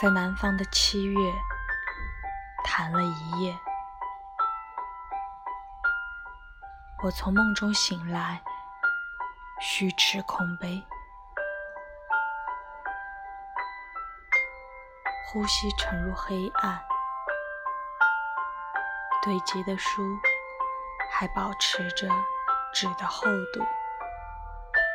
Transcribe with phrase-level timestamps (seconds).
[0.00, 1.14] 在南方的七月，
[2.64, 3.54] 谈了一夜。
[7.02, 8.40] 我从梦中醒来，
[9.60, 10.82] 虚持空杯，
[15.26, 16.82] 呼吸沉入黑暗，
[19.22, 20.18] 堆积的书
[21.10, 22.08] 还保持着
[22.72, 23.62] 纸的厚度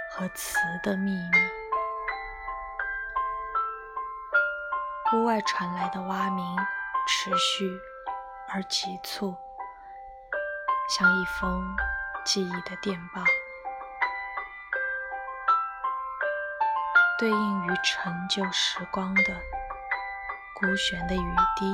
[0.09, 1.64] 和词的秘密。
[5.13, 6.57] 屋外传来的蛙鸣
[7.07, 7.79] 持续
[8.49, 9.37] 而急促，
[10.89, 11.63] 像一封
[12.25, 13.21] 记忆的电报，
[17.19, 19.23] 对应于陈旧时光的
[20.59, 21.71] 孤悬的雨滴，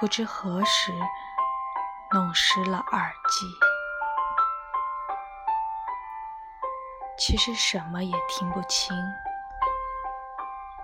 [0.00, 0.90] 不知何时
[2.12, 3.46] 弄湿了耳机。
[7.18, 8.96] 其实什么也听不清。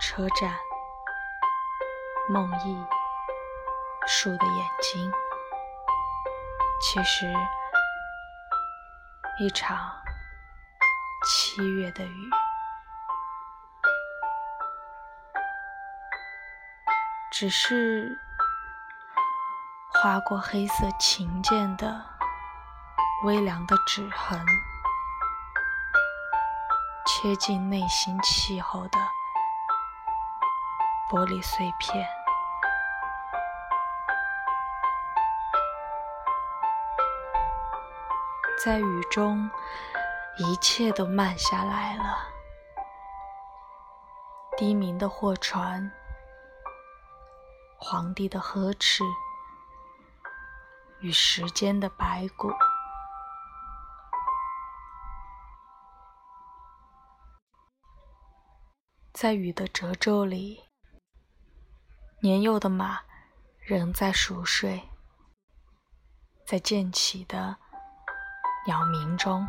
[0.02, 0.52] 车站，
[2.28, 2.86] 梦呓，
[4.06, 5.12] 树的眼睛，
[6.82, 7.32] 其实
[9.38, 9.78] 一场
[11.24, 12.30] 七月的雨，
[17.30, 18.18] 只是
[19.94, 22.04] 划过黑色琴键的
[23.22, 24.44] 微凉的指痕，
[27.06, 28.98] 切进内心气候的。
[31.12, 32.08] 玻璃碎片，
[38.64, 39.50] 在雨中，
[40.38, 42.16] 一切都慢下来了。
[44.56, 45.92] 低鸣的货船，
[47.76, 49.04] 皇帝的呵斥，
[51.00, 52.50] 与时间的白骨，
[59.12, 60.71] 在雨的褶皱里。
[62.24, 63.00] 年幼的马
[63.58, 64.88] 仍在熟睡，
[66.46, 67.56] 在渐起的
[68.64, 69.44] 鸟鸣中，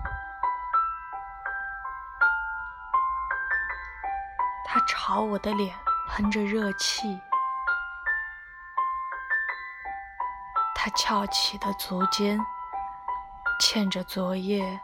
[4.66, 5.78] 它朝我的脸
[6.09, 7.22] 喷着热气，
[10.73, 12.44] 它翘起的足尖
[13.61, 14.81] 嵌着昨夜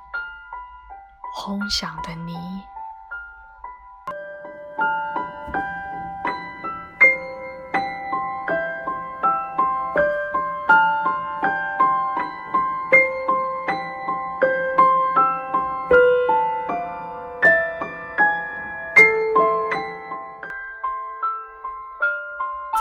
[1.34, 2.64] 轰响的泥。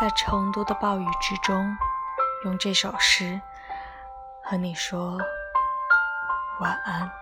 [0.00, 1.76] 在成都的暴雨之中，
[2.44, 3.41] 用这首诗
[4.44, 5.19] 和你说
[6.60, 7.18] 晚安。